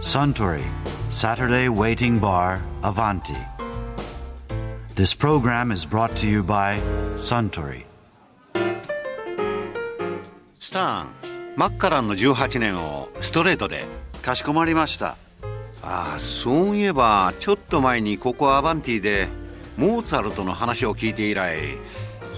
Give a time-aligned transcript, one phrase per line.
[0.00, 0.62] Suntory
[1.10, 3.36] Saturday Waiting Bar Avanti.
[4.94, 6.78] This program is brought to you by
[7.18, 7.84] Suntory.
[10.60, 11.08] スタン
[11.56, 13.84] マッカランの18年をストレートで
[14.22, 15.16] かしこまりました
[15.82, 19.28] ああそういえばちょっと前にここアバンティで
[19.78, 21.56] モーツァルトの話を聞いて以来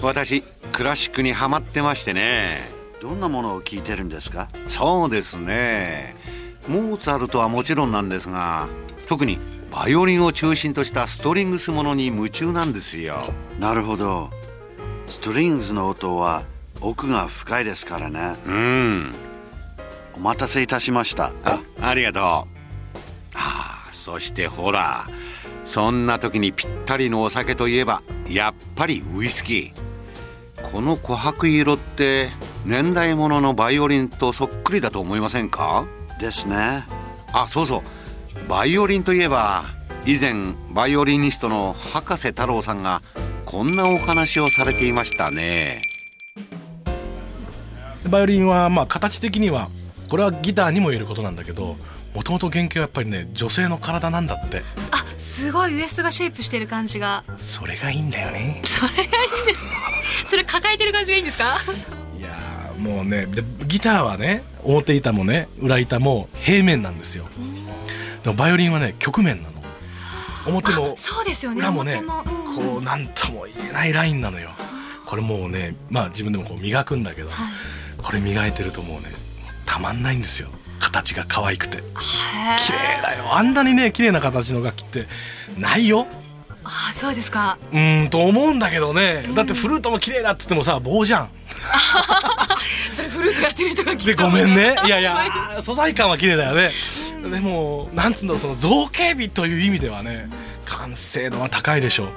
[0.01, 2.61] 私クラシックにハマってましてね
[3.01, 4.47] どんなものを聞いてるんですか？
[4.69, 6.15] そうですね
[6.67, 8.67] モーツァルトはもちろんなんですが
[9.07, 9.39] 特に
[9.71, 13.23] バイオリンを中心としたストリングスものに夢中なんですよ。
[13.59, 14.29] なるほど。
[15.07, 16.45] ストリングスの音は
[16.81, 18.35] 奥が深いですからね。
[18.45, 19.13] うん。
[20.15, 21.31] お待たせいたしました。
[21.43, 22.23] あありがとう。
[22.23, 22.47] あ
[23.33, 25.07] あそしてほら
[25.63, 30.71] そんな時にぴったりのお酒といえばやっぱりウイスキー。
[30.71, 32.29] この琥珀色って
[32.65, 35.85] 年代物のバイオリンとそっくりだと思いませんか？
[36.21, 36.85] ですね。
[37.33, 37.81] あそうそう。
[38.47, 39.65] バイオリンといえば
[40.05, 43.01] 以前バイオリニストの博士太郎さんが
[43.45, 45.81] こんなお話をされていましたね。
[48.09, 49.69] バイオリンはまあ形的には
[50.09, 51.77] これはギターにも言えることなんだけど
[52.13, 54.63] もともと原型はやっぱりね女性の体なんだって。
[54.91, 57.23] あすごいウエストがシェイプしてる感じが。
[57.37, 58.61] それがいいんだよね。
[58.65, 59.65] それがいいんです。
[60.25, 61.57] それ抱えてる感じがいいんですか？
[62.17, 67.25] いやーもうねでギターはね表板もね裏板も平面なんですよ。
[68.23, 69.61] でもバイオリンはね曲面なの。
[70.47, 71.59] 表もそうですよね。
[71.59, 72.23] 裏もね表も。
[72.49, 72.55] うん。
[72.55, 74.51] こうなんとも言えないラインなのよ。
[75.05, 77.47] これもうねまあ自分でもこう磨くんだけど、はい。
[78.01, 79.07] これ磨いてるともうね
[79.65, 80.49] たまんないんですよ。
[80.79, 81.77] 形が可愛くて。
[82.65, 83.35] 綺麗だよ。
[83.35, 85.07] あんなにね綺麗な形の楽器って
[85.57, 86.07] ないよ。
[86.63, 87.57] あそうですか。
[87.71, 91.29] うーんと思うんだけどね、だってフルートも綺麗だって言ってもさ棒じゃん
[93.01, 94.75] それフルートやってる人がでたごめんね。
[94.85, 96.71] いやいや素材感は綺麗だよね、
[97.29, 100.29] でもなんつうんだろうその造形美という意味ではね
[100.65, 102.07] 完成度は高いでしょう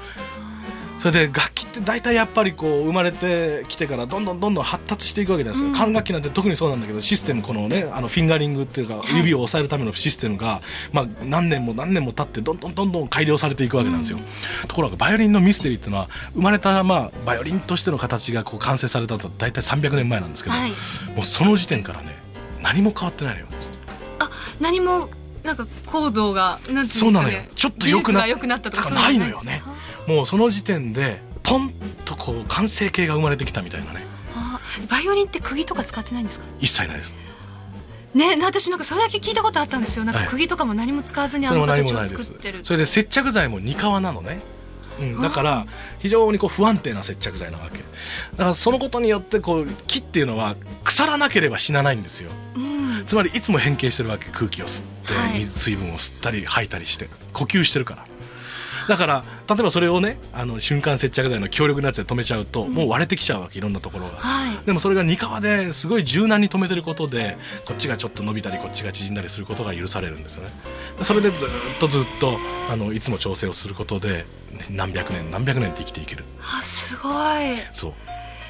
[1.04, 10.62] それで楽器って大体やっぱりこう生まれてきてからどんどんどんどん発達していくわけですよ、管楽器なんて特にそうなんだけどシステムこのねあのフィンガリングっていうか指を押さえるためのシステムが、
[10.94, 14.18] まあ、何年も何年も経ってどんどんどんどん改良されていくわけなんですよ、
[14.66, 20.70] ところがバイオリンのミステリーっていうのは生まれた、まあ、バイオリンとしての形がこう完成されたと大体300年前なんですけど、はい。
[21.14, 22.16] もうその時点からね
[22.62, 23.46] 何も変わってないのよ。
[24.20, 25.10] あ何も
[25.42, 27.08] なんかコードがなんていうんですかね。
[27.08, 27.42] そうなのよ。
[27.54, 29.62] ちょっと良くなったとかないうのよね
[30.06, 31.72] もうその時点でポン
[32.04, 34.04] とこう完成形が生まれてきたみたいなね。
[34.34, 36.46] あバイオリンって釘とか使ってないんですか？
[36.60, 37.16] 一切ないです。
[38.14, 40.04] ね私なんかそれだけ聞いたことあったんですよ。
[40.04, 40.28] なんかはい。
[40.28, 44.40] 釘とかも何も使わずにあの形を作ってるそれで接着剤も二革なのね。
[45.00, 45.66] うん、だから
[45.98, 47.78] 非常にこう不安定な接着剤なわけ。
[47.78, 47.84] だ
[48.36, 50.54] からそのことによってこう木っていうのは
[50.84, 52.30] 腐らなければ死なないんですよ。
[52.54, 53.02] うん。
[53.04, 54.26] つまりいつも変形してるわけ。
[54.30, 54.86] 空気を吸っ
[55.34, 57.08] て、水分を吸ったり吐いたりして。
[57.32, 58.06] 呼吸してるから
[58.88, 64.56] だから例えばそれをねあの瞬間接着剤の強力なやつで止めちゃうと、もう割れてきちゃうわけいろんなところが、はい。
[64.66, 67.36] でもそれが二革ですごい柔軟に止めてることで
[67.66, 70.50] こっちがちょっと伸びたりこっちが縮んだりすることが許されるんですよね。
[70.98, 71.48] でそれでずっ
[71.80, 72.38] とずっと
[72.70, 74.24] あのいつも調整をすることで
[74.70, 76.24] 何百年何百年って生きていける。
[76.40, 77.12] あすごい。
[77.72, 77.92] そう。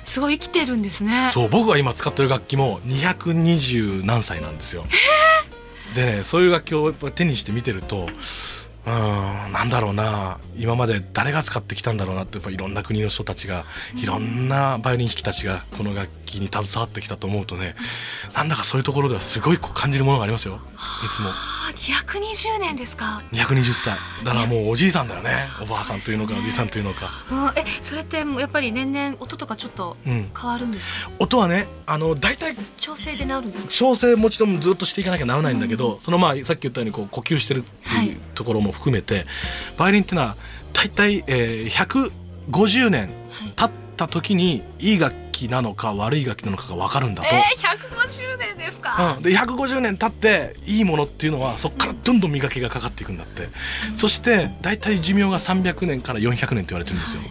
[0.04, 1.30] すごい生きてるんですね。
[1.32, 4.84] そう僕が今使ってる楽器も220何歳なんですよ、
[5.94, 8.06] でねそういう楽器をやっぱ手にして見てると
[8.86, 13.64] うーんなんだろうな今まで誰が使ってきたんだろうなってやっぱいろんな国の人たちが
[13.96, 17.74] いろんなバイオリン弾きたちがこの楽器に携わってきたと思うとね
[18.34, 20.60] なんだかそういうところではすごいこう感じるものがありますよ。
[21.04, 21.30] いつも
[21.68, 23.22] あ220年ですか。
[23.32, 23.96] 220歳。
[24.24, 25.46] だからもうおじいさんだよね。
[25.62, 27.10] おばあさんというのかおじいさんというのか。
[27.30, 31.10] うんえそれってやっぱり年々音とかちょっとうん変わるんですか？
[31.18, 33.72] 音はねあの大体調整で治るんですか？
[33.72, 38.06] 調整もちろんずっとしていかなきゃならないんだけど、そのまあさっき言ったようにこう呼吸してるってはい。
[38.08, 39.24] いうところも含めて、
[39.78, 40.36] バイオリンっていうのは
[40.72, 42.10] 大体、えー、
[42.50, 43.08] 150年
[43.56, 47.28] 経った時にいい楽器なのか悪い楽器なのかが分かるんだと。
[47.28, 53.48] えー、150年ですか、うん、で150年経っていいものっていうのはそこからどんどん磨きがかかっていくんだって、
[53.96, 57.22] そして大体寿命が300年から400年って言われてるんですよ。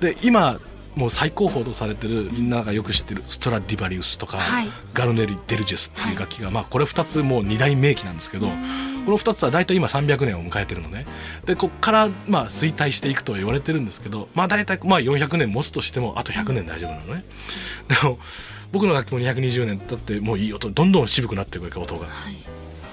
[0.00, 0.60] で今
[0.96, 4.68] もう最高峰とされてるみんながよく知ってるストラディバリウスとか、はい。
[4.92, 8.48] ガルネリ・デルジェスっていう楽器が、まあ、これ2つもう二大名器なんですけど
[9.04, 11.06] この2つは大体今300年を迎えてるのね。
[11.44, 17.24] でここからまあ衰退していくとは言われてるんですけど、まあ、大体まあ400年持つとしてもあと100年大丈夫なのね。
[17.88, 18.18] でも
[18.72, 22.06] 僕の楽器も220年経ってもういい音どんどん渋くなっていくわけ音が。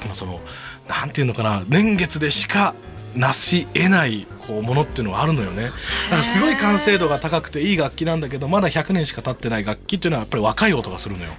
[0.06, 0.42] まあその
[0.88, 2.76] なんていうのかな年月でしか
[3.16, 5.66] なし得ないこうものっていうのはあるのよね。
[5.66, 11.32] だからすごい完成度が高くていい楽器なんだけどまだ100年しか経ってない楽器っていうのはやっぱり若い音がするのよ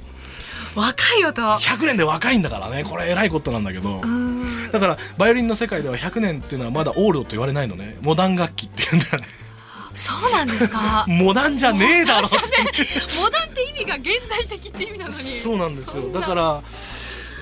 [0.74, 2.84] 若い音100年で若いんだからね。
[2.84, 4.00] これ偉いことなんだけど。
[4.02, 4.70] うん。
[4.72, 7.96] だからバイオリンの世界では100年っていうのはまだオールドと言われないのね。
[8.00, 9.26] モダン楽器っていうんだよね。
[9.94, 11.04] そうなんですか？
[11.08, 12.26] モダンじゃねえだろ。
[12.26, 12.36] って
[13.20, 15.14] モダンって意味が現代的って意味なのに。
[15.16, 16.08] そうなんですよ。
[16.12, 16.62] だから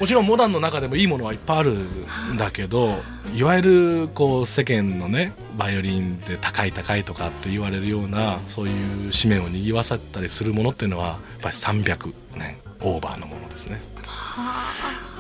[0.01, 3.03] もちろんモダンの中でもいいものはいっぱいあるんだけど
[3.35, 13.81] いわゆるこう世間のねバイオリンって高い高いとかって言われるようなそういう紙面を賑わさったりするものっていうのはやっぱり300年オーバーのものですね。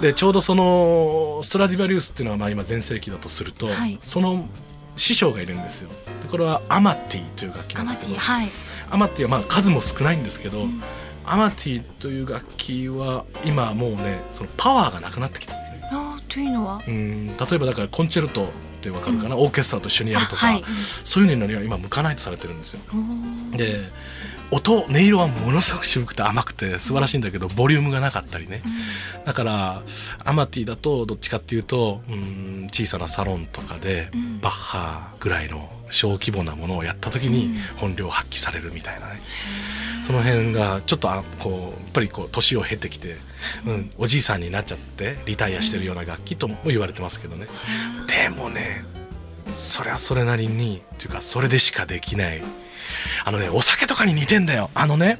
[0.00, 3.98] でちょうどそのストラディバリウスっていうのはまあ今全盛期だとすると、はい。
[4.00, 4.48] その
[4.96, 5.90] 師匠がいるんですよ。
[6.22, 8.48] でこれはアマティという楽器なアマんですけどティはい。
[8.90, 10.82] アマティはまあ数も少ないんですけど、ん。
[11.26, 15.54] アマティという楽器は今もうねそのパワーがなくなってきた
[16.30, 16.82] というのは？
[16.86, 17.26] うん。
[17.26, 18.46] 例えばだからコンチェルトっ
[18.80, 20.64] てわかるかな、オーケストラと一緒にやるとか、あはい。
[21.04, 22.80] そういうのには今向かないとされてるんですよ。
[22.94, 23.50] うん。
[23.50, 23.80] で
[24.52, 28.62] 音音色はものすごく渋くて甘くて素晴らしいんだけどボリュームがなかったりね、
[29.24, 29.82] だから
[30.24, 34.40] アマティだとどっちかっていうとうん小さなサロンとかで、うん。
[34.40, 39.20] バッハぐらいの小規模なものをやった時に本領発揮されるみたいなね、
[40.06, 43.16] その辺がちょっとあこうやっぱりこう年を経てきて、
[43.66, 47.46] うん、おじいさんになっちゃってリタイアしてるような楽器とも言われてますけどね、
[48.06, 48.84] でもね
[49.52, 52.42] それはそれなりにっていうかそれでしかできない。
[53.24, 54.70] あのねお酒とかに似てんだよ。
[54.74, 55.18] あのね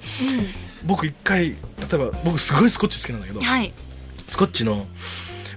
[0.84, 1.54] 僕一回例
[1.92, 3.72] えば僕すごいスコッチ好きなんだけど、うんはい。
[4.26, 4.86] スコッチの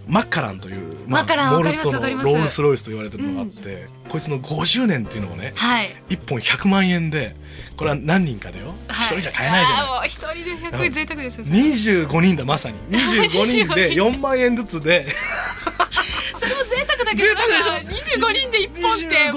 [0.08, 5.96] マッカランという、マッカランモルトのロールスロイスと言われてるのがあって、こいつの50年っていうのをねはい。
[6.10, 7.36] 1本100万円で
[7.78, 8.74] これは何人かだよ。
[8.90, 12.78] 一、人じゃ買えないじゃない一人で100贅沢ですよそれ25人だまさに。
[12.90, 15.08] 25人で4万円ずつで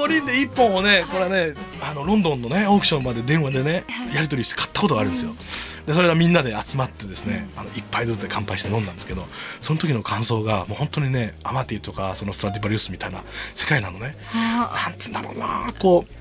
[0.09, 5.35] で1本をねこれはねあのロンドンのねオークションまで電話でねやり取りして買ったことがあるんですよ。
[5.87, 9.25] でそれがみんなで集まってですねあの1杯ずつで乾杯して飲んだんですけど
[9.61, 13.23] その時の感想がもう本当にねアマティとかそのストラディバリウスみたいな
[13.55, 14.17] 世界なのね。
[14.35, 16.13] なんつうんだろうなこう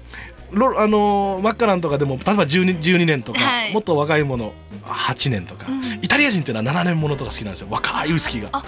[0.52, 4.54] ロあのー、マッカランとかでも例えば 12, 12年とか、はい、もっと若いもの
[4.84, 7.68] 8年とか、うん、イタリア人っていうのは7年ものとか好きなんですよ。
[7.70, 8.64] 若いウイスキーが。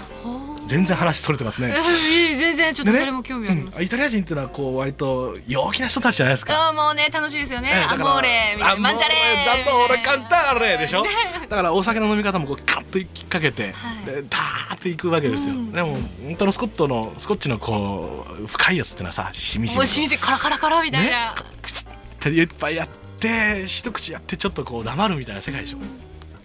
[0.68, 1.74] 全然話それてますね。
[2.36, 6.68] 全然ちょっとそれも興味あります、うんイタリア人っていうのはこう割と陽気な人たちじゃないですか。
[6.68, 8.80] あーもうね楽しいですよね、ええアモーレみたいな。
[8.80, 9.44] マンジャレー。
[9.46, 11.04] ダンボーレカンターレでしょ？
[11.48, 14.04] だからお酒の飲み方もこうカッと引っ掛けて、はい。
[14.06, 15.72] でダーっていくわけですよ、うん。
[15.72, 19.76] でも本当のスコットのスコッチのこう深いやつってのはさしみじみ。
[19.78, 21.34] もうしみじみカラカラカラみたいな、
[22.20, 22.88] 手でいっぱいやっ
[23.18, 25.78] て一口やってちょっとこう黙るみたいな世界でしょ。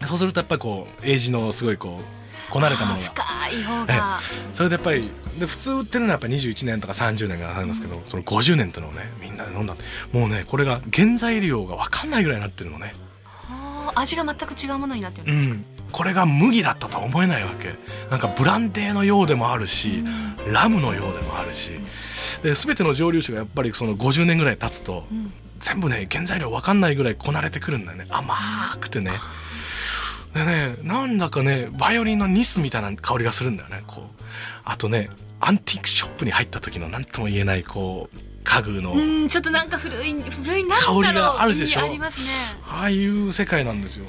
[0.08, 3.04] そうするとやっぱりこう英字のすごいこうこなれたものが。
[3.04, 4.20] 深い方が。
[4.54, 5.10] それでやっぱり
[5.40, 9.76] で普通売ってるのはやっぱ21年とか30年があるんですけど、その50年っていうのをねみんなで飲んだ。
[10.12, 12.94] もうねこれが原材料が分かんないぐらいになってるのね。
[13.96, 15.66] 味が全く違うものになってるうんですか、ん。
[15.92, 17.76] これが麦だったとは思えないわけ。
[18.10, 20.04] なんかブランデーのようでもあるし、
[20.52, 21.72] ラムのようでもあるし。
[22.42, 25.32] で全ての蒸留酒がやっぱりその50年ぐらい経つと、ん。
[25.60, 28.06] 全部ね原材料分かんないぐらいこなれてくるんだよね。
[28.10, 28.36] 甘
[28.80, 29.12] くてね
[30.34, 33.84] でねなんだかねバイオリンのニスみたいな香りがするんだよね。
[33.88, 34.22] こう。
[34.66, 35.10] あとね
[35.40, 41.82] アンティークショップに入った時の何とも言えないこう家具の、うんちょっとなんか古い古いな香りがあるでしょ？
[41.82, 42.26] うんありますね。
[42.68, 44.06] ああいう世界なんですよ。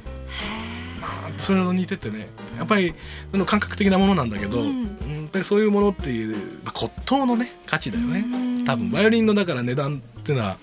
[1.39, 2.95] それと似ててねやっぱり
[3.33, 4.69] その感覚的なものなんだけど、うん。
[4.69, 4.85] うん
[5.25, 8.21] やっぱりそういうものっていう、まあ、骨董のね価値だよね。
[8.21, 8.65] うん。
[8.65, 10.59] 多分バイオリンのだから値段っていうのは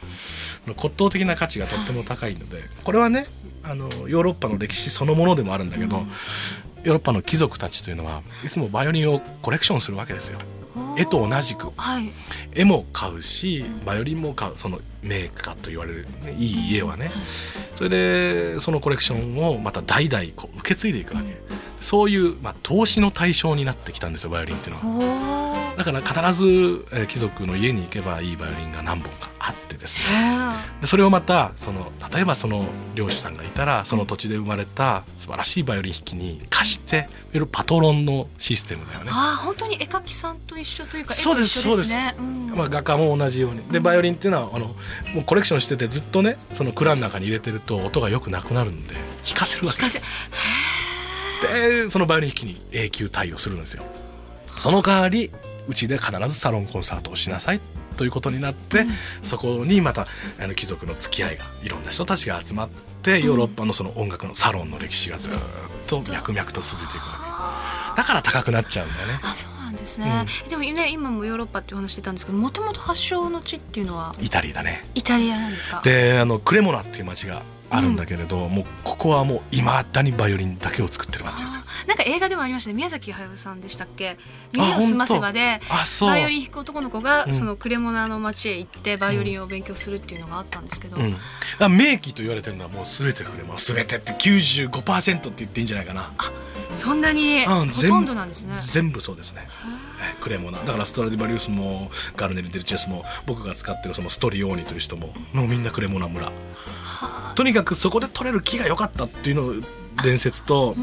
[0.65, 3.25] 骨董的な価値がとっても高いのでこれはね
[3.63, 10.39] あのヨーロッパの歴史そのものでもあるんだけど、ヨーロッパの貴族たちというのはいつもバイオリンをコレクションするわけですよ。
[10.98, 11.72] 絵と同じく。
[11.75, 12.12] はい。
[12.53, 17.12] 絵も買うしバイオリンも買うその名家と言われる、ね、いい家はね。
[17.75, 21.38] それでそのコレクションをまた代々こう受け継いでいくわけ、
[21.82, 25.50] そういう、まあ、投資の対象になってきたんですよバイオリンっていうのは
[25.83, 30.03] だから必ず、えー貴族の家に行けばいいバイオリンが何本かあってですね。
[30.77, 39.11] へでそれをまたその例えばその領主さんがいたらその土地で生まれた素晴らしいバイオリン弾きに貸していわゆるパトロンのシステムだよね。
[39.11, 39.13] ー。
[39.13, 42.15] あー本当に絵描きさんと一緒というか絵そうですそうですね。
[42.17, 42.53] うん。
[42.55, 43.63] まあ、画家も同じように。
[43.71, 44.75] でバイオリンっていうのはあのも
[45.21, 48.95] うコレクションしててずっとねその蔵の中に入れてると音がよくなくなるんで
[49.25, 50.01] 弾かせるわけです。
[51.41, 53.83] せでそのバイオリン弾きに永久対応するんですよ。
[54.57, 55.31] その代わり
[55.68, 57.62] うちで必ずサロンコンサートをしなさい
[57.98, 58.86] ということになって、
[59.22, 60.08] そこにまた
[60.39, 62.70] あの貴族の付き合いがいろんな人たちが集まっ
[63.01, 65.34] てヨーロッパのその音楽のサロンの歴史がずっ
[65.88, 68.01] と脈々と続いていくわけ。
[68.01, 69.20] だから高くなっちゃうんだよね。
[69.24, 74.12] あそうなんですね、でもね今もヨーロッパってお話してたんですけどもともと発祥の地っていうのは？
[74.20, 74.86] イタリーだね。
[74.96, 75.82] イタリアなんですか？
[75.84, 77.41] であのクレモナっていう町が
[77.72, 81.63] あるんだけれど、もうここはもういまだにバイオリンだけを作ってる感じですよ。
[81.88, 82.74] なんか映画でもありましたね。
[82.75, 84.18] 宮崎駿さんでしたっけ
[84.51, 86.10] 「耳をすませばで」あそう。
[86.10, 87.34] バイオリン弾く男の子が、うん。
[87.34, 91.24] そのクレモナの町へ行ってバイオリンを勉強するっていうのがあったんですけど、うん、だか
[91.60, 94.12] ら名機と言われてるのはもう全てくれも全てって。
[94.13, 96.12] 95%って言っていいんじゃないかな。
[96.74, 98.56] そんなにうんほとんどなんですね。
[98.60, 99.48] 全部そうですね。
[100.01, 100.60] えクレモナ。
[100.60, 106.32] だからストラディバリウスもガルネル・デルチェスも僕が使ってるそのストリオーニという人ももうみんなクレモナ村
[107.35, 109.67] とにかくそこで取れる木が良かったっていうの
[110.03, 110.75] 伝説と、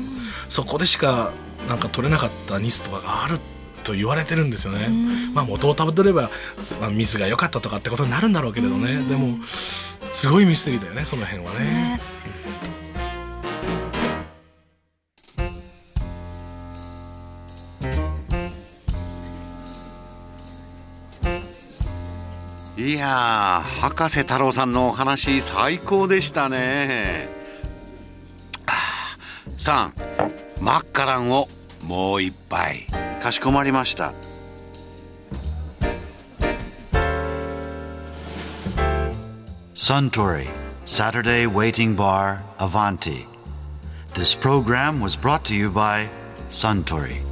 [0.49, 1.33] そこでしか
[1.69, 3.41] なんか取れなかったニスとかがある
[3.85, 4.89] と言われてるんですよね、
[5.33, 6.31] まあ元を食べれば、
[6.81, 9.39] まあ、水が良かったとかってことになるんだろうけれどね、でも
[10.11, 12.01] すごいミステリーだよねその辺はね
[22.79, 27.29] いやー博士太郎さんのお話最高でしたね。
[29.57, 29.95] さん
[30.61, 31.49] マっカランを
[31.83, 32.87] もう一杯。
[33.21, 34.15] かしこまりました。
[39.75, 40.49] サントリー
[40.87, 43.27] サタデーウェイティングバーアヴァンティ
[44.15, 46.07] This program was brought to you by
[46.49, 47.28] Suntory.